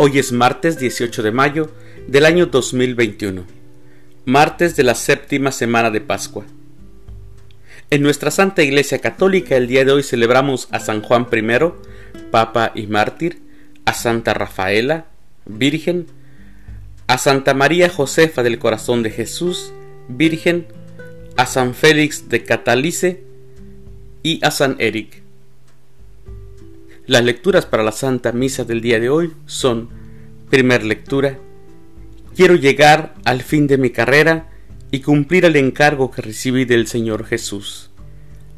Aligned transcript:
Hoy 0.00 0.16
es 0.20 0.30
martes 0.30 0.78
18 0.78 1.24
de 1.24 1.32
mayo 1.32 1.72
del 2.06 2.24
año 2.24 2.46
2021, 2.46 3.44
martes 4.26 4.76
de 4.76 4.84
la 4.84 4.94
séptima 4.94 5.50
semana 5.50 5.90
de 5.90 6.00
Pascua. 6.00 6.44
En 7.90 8.02
nuestra 8.02 8.30
Santa 8.30 8.62
Iglesia 8.62 9.00
Católica 9.00 9.56
el 9.56 9.66
día 9.66 9.84
de 9.84 9.90
hoy 9.90 10.04
celebramos 10.04 10.68
a 10.70 10.78
San 10.78 11.02
Juan 11.02 11.26
I, 11.32 12.20
Papa 12.30 12.70
y 12.76 12.86
Mártir, 12.86 13.42
a 13.86 13.92
Santa 13.92 14.34
Rafaela, 14.34 15.06
Virgen, 15.46 16.06
a 17.08 17.18
Santa 17.18 17.52
María 17.54 17.90
Josefa 17.90 18.44
del 18.44 18.60
Corazón 18.60 19.02
de 19.02 19.10
Jesús, 19.10 19.72
Virgen, 20.08 20.68
a 21.36 21.44
San 21.44 21.74
Félix 21.74 22.28
de 22.28 22.44
Catalice 22.44 23.24
y 24.22 24.38
a 24.44 24.52
San 24.52 24.76
Eric. 24.78 25.24
Las 27.08 27.24
lecturas 27.24 27.64
para 27.64 27.82
la 27.82 27.92
Santa 27.92 28.32
Misa 28.32 28.64
del 28.64 28.82
día 28.82 29.00
de 29.00 29.08
hoy 29.08 29.32
son, 29.46 29.88
primer 30.50 30.84
lectura, 30.84 31.38
quiero 32.36 32.54
llegar 32.54 33.14
al 33.24 33.40
fin 33.40 33.66
de 33.66 33.78
mi 33.78 33.88
carrera 33.88 34.50
y 34.90 35.00
cumplir 35.00 35.46
el 35.46 35.56
encargo 35.56 36.10
que 36.10 36.20
recibí 36.20 36.66
del 36.66 36.86
Señor 36.86 37.24
Jesús. 37.24 37.88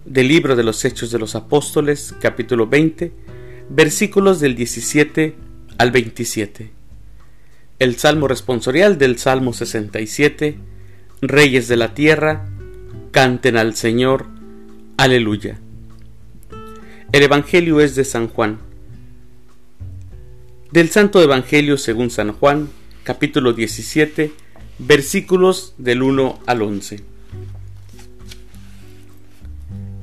Del 0.05 0.27
libro 0.27 0.57
de 0.57 0.65
los 0.65 0.85
Hechos 0.85 1.13
de 1.13 1.21
los 1.21 1.37
Apóstoles, 1.37 2.13
capítulo 2.21 2.67
20, 2.67 3.13
versículos 3.69 4.41
del 4.41 4.57
17 4.57 5.37
al 5.79 5.93
27. 5.93 6.73
El 7.79 7.97
Salmo 7.99 8.27
responsorial 8.27 8.99
del 8.99 9.17
Salmo 9.19 9.53
67, 9.53 10.59
Reyes 11.23 11.69
de 11.69 11.77
la 11.77 11.95
tierra, 11.95 12.49
canten 13.13 13.57
al 13.57 13.77
Señor, 13.77 14.27
aleluya. 14.97 15.61
El 17.13 17.25
Evangelio 17.25 17.81
es 17.81 17.97
de 17.97 18.05
San 18.05 18.29
Juan. 18.29 18.61
Del 20.71 20.91
Santo 20.91 21.21
Evangelio 21.21 21.77
según 21.77 22.09
San 22.09 22.33
Juan, 22.33 22.69
capítulo 23.03 23.53
17, 23.53 24.31
versículos 24.79 25.75
del 25.77 26.05
1 26.05 26.39
al 26.47 26.63
11. 26.63 27.01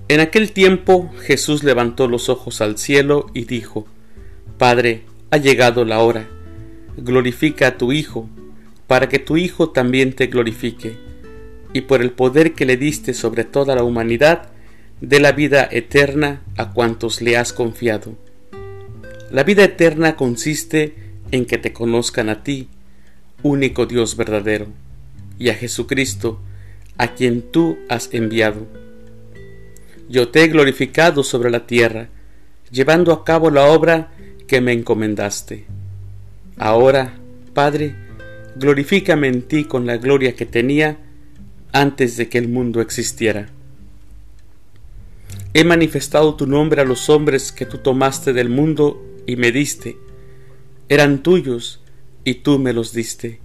En 0.09 0.19
aquel 0.19 0.52
tiempo 0.52 1.09
Jesús 1.22 1.63
levantó 1.63 2.09
los 2.09 2.28
ojos 2.28 2.59
al 2.59 2.78
cielo 2.78 3.28
y 3.33 3.45
dijo, 3.45 3.88
Padre, 4.58 5.03
ha 5.31 5.38
llegado 5.38 5.85
la 5.85 6.00
hora, 6.00 6.28
glorifica 6.97 7.67
a 7.67 7.78
tu 7.78 7.94
Hijo, 7.94 8.30
para 8.85 9.08
que 9.08 9.19
tu 9.19 9.38
Hijo 9.38 9.69
también 9.69 10.11
te 10.11 10.28
glorifique, 10.28 10.97
y 11.72 11.81
por 11.81 12.02
el 12.02 12.11
poder 12.11 12.53
que 12.53 12.66
le 12.66 12.75
diste 12.75 13.13
sobre 13.13 13.45
toda 13.45 13.75
la 13.75 13.83
humanidad, 13.83 14.52
de 15.02 15.20
la 15.20 15.31
vida 15.31 15.67
eterna 15.72 16.42
a 16.58 16.73
cuantos 16.73 17.22
le 17.22 17.38
has 17.38 17.53
confiado. 17.53 18.17
La 19.30 19.44
vida 19.44 19.64
eterna 19.64 20.16
consiste 20.16 20.95
en 21.31 21.45
que 21.45 21.58
te 21.58 21.73
conozcan 21.73 22.30
a 22.30 22.44
ti, 22.44 22.70
único 23.44 23.86
Dios 23.86 24.16
verdadero, 24.16 24.68
y 25.38 25.50
a 25.50 25.53
Jesucristo, 25.53 26.40
a 26.98 27.14
quien 27.14 27.44
tú 27.44 27.78
has 27.90 28.14
enviado. 28.14 28.66
Yo 30.09 30.30
te 30.30 30.44
he 30.44 30.48
glorificado 30.48 31.23
sobre 31.23 31.52
la 31.52 31.68
tierra, 31.68 32.09
llevando 32.72 33.12
a 33.12 33.23
cabo 33.23 33.52
la 33.52 33.66
obra 33.68 34.12
que 34.48 34.62
me 34.62 34.72
encomendaste. 34.72 35.66
Ahora, 36.58 37.14
Padre, 37.53 37.95
glorifícame 38.56 39.28
en 39.28 39.44
ti 39.44 39.66
con 39.66 39.86
la 39.86 39.98
gloria 39.98 40.36
que 40.36 40.45
tenía 40.45 40.98
antes 41.72 42.18
de 42.18 42.30
que 42.30 42.40
el 42.40 42.48
mundo 42.48 42.81
existiera. 42.81 43.50
He 45.58 45.63
manifestado 45.63 46.36
tu 46.36 46.45
nombre 46.45 46.83
a 46.83 46.86
los 46.86 47.09
hombres 47.09 47.52
que 47.52 47.66
tú 47.66 47.80
tomaste 47.80 48.31
del 48.31 48.47
mundo 48.47 49.03
y 49.25 49.38
me 49.38 49.51
diste. 49.51 49.97
Eran 50.88 51.23
tuyos 51.23 51.81
y 52.23 52.35
tú 52.35 52.59
me 52.59 52.73
los 52.73 52.94
diste. 52.94 53.41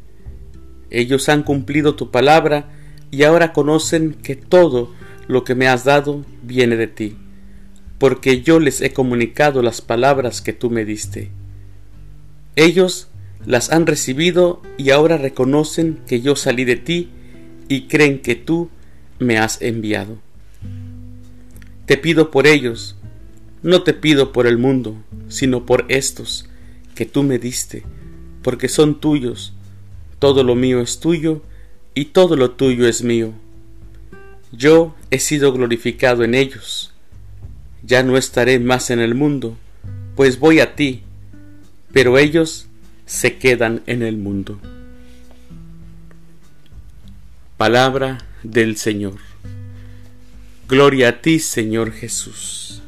Ellos 0.91 1.31
han 1.31 1.43
cumplido 1.43 1.95
tu 1.95 2.11
palabra 2.11 2.69
y 3.11 3.23
ahora 3.23 3.55
conocen 3.55 4.13
que 4.13 4.37
todo 4.37 4.93
lo 5.27 5.43
que 5.43 5.55
me 5.55 5.69
has 5.69 5.85
dado 5.85 6.23
viene 6.43 6.77
de 6.77 6.87
ti, 6.87 7.17
porque 7.97 8.43
yo 8.43 8.61
les 8.61 8.83
he 8.83 8.93
comunicado 8.93 9.63
las 9.63 9.81
palabras 9.81 10.43
que 10.43 10.53
tú 10.53 10.69
me 10.69 10.85
diste. 10.85 11.31
Ellos 12.57 13.09
las 13.47 13.73
han 13.73 13.87
recibido 13.87 14.61
y 14.77 14.91
ahora 14.91 15.17
reconocen 15.17 16.01
que 16.07 16.21
yo 16.21 16.37
salí 16.37 16.67
de 16.67 16.77
ti 16.77 17.09
y 17.71 17.87
creen 17.89 18.21
que 18.21 18.35
tú 18.35 18.69
me 19.19 19.39
has 19.39 19.63
enviado. 19.63 20.19
Te 21.87 21.97
pido 21.97 22.31
por 22.31 22.47
ellos, 22.47 22.97
no 23.63 23.83
te 23.83 23.93
pido 23.93 24.33
por 24.33 24.47
el 24.47 24.59
mundo, 24.59 24.97
sino 25.29 25.67
por 25.67 25.85
estos 25.89 26.49
que 26.95 27.07
tú 27.07 27.23
me 27.23 27.39
diste, 27.39 27.83
porque 28.43 28.69
son 28.69 29.01
tuyos, 29.01 29.53
todo 30.19 30.45
lo 30.45 30.55
mío 30.55 30.81
es 30.81 31.01
tuyo, 31.01 31.43
y 31.95 32.07
todo 32.07 32.37
lo 32.37 32.53
tuyo 32.53 32.87
es 32.87 33.03
mío. 33.03 33.33
Yo 34.53 34.95
he 35.11 35.19
sido 35.19 35.53
glorificado 35.53 36.25
en 36.25 36.35
ellos. 36.35 36.93
Ya 37.83 38.03
no 38.03 38.17
estaré 38.17 38.59
más 38.59 38.91
en 38.91 39.01
el 39.01 39.15
mundo, 39.15 39.57
pues 40.15 40.39
voy 40.39 40.61
a 40.61 40.75
ti, 40.75 41.03
pero 41.93 42.19
ellos 42.19 42.67
se 43.07 43.39
quedan 43.39 43.83
en 43.87 44.03
el 44.03 44.17
mundo. 44.17 44.61
Palabra 47.57 48.19
del 48.43 48.77
Señor. 48.77 49.32
Gloria 50.73 51.11
a 51.11 51.21
ti, 51.21 51.39
Señor 51.39 51.93
Jesús. 51.93 52.81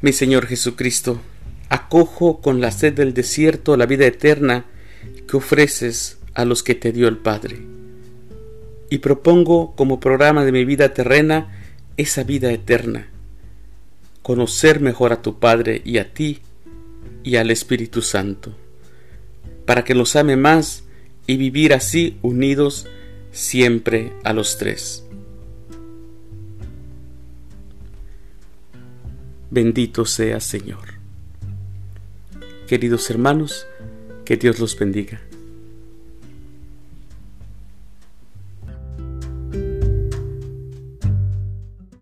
Mi 0.00 0.14
Señor 0.14 0.46
Jesucristo, 0.46 1.20
acojo 1.68 2.40
con 2.40 2.62
la 2.62 2.70
sed 2.70 2.94
del 2.94 3.12
desierto 3.12 3.76
la 3.76 3.84
vida 3.84 4.06
eterna 4.06 4.64
que 5.28 5.36
ofreces 5.36 6.16
a 6.32 6.46
los 6.46 6.62
que 6.62 6.74
te 6.74 6.92
dio 6.92 7.08
el 7.08 7.18
Padre. 7.18 7.58
Y 8.88 9.00
propongo 9.00 9.74
como 9.76 10.00
programa 10.00 10.46
de 10.46 10.52
mi 10.52 10.64
vida 10.64 10.94
terrena 10.94 11.66
esa 11.98 12.22
vida 12.22 12.50
eterna, 12.52 13.10
conocer 14.22 14.80
mejor 14.80 15.12
a 15.12 15.20
tu 15.20 15.40
Padre 15.40 15.82
y 15.84 15.98
a 15.98 16.14
ti 16.14 16.40
y 17.22 17.36
al 17.36 17.50
Espíritu 17.50 18.00
Santo, 18.00 18.56
para 19.66 19.84
que 19.84 19.94
los 19.94 20.16
ame 20.16 20.38
más 20.38 20.84
y 21.26 21.36
vivir 21.36 21.74
así 21.74 22.16
unidos 22.22 22.88
siempre 23.32 24.12
a 24.22 24.32
los 24.32 24.58
tres. 24.58 25.04
Bendito 29.50 30.06
sea 30.06 30.40
Señor. 30.40 30.94
Queridos 32.68 33.10
hermanos, 33.10 33.66
que 34.24 34.36
Dios 34.36 34.58
los 34.60 34.78
bendiga. 34.78 35.20